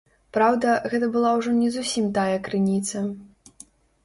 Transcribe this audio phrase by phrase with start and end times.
[0.35, 3.05] Праўда, гэта была ўжо не зусім тая крыніца.